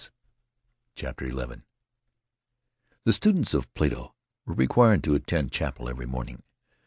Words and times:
CHAPTER 0.95 1.29
XI 1.29 1.61
he 3.05 3.11
students 3.11 3.53
of 3.53 3.71
Plato 3.75 4.15
were 4.47 4.55
required 4.55 5.03
to 5.03 5.13
attend 5.13 5.51
chapel 5.51 5.87
every 5.87 6.07
morning. 6.07 6.41